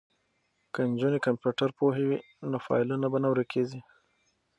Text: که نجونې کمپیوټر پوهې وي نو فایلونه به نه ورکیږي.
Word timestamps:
که 0.73 0.79
نجونې 0.91 1.19
کمپیوټر 1.27 1.69
پوهې 1.79 2.03
وي 2.09 2.19
نو 2.51 2.57
فایلونه 2.65 3.07
به 3.11 3.17
نه 3.23 3.27
ورکیږي. 3.31 3.79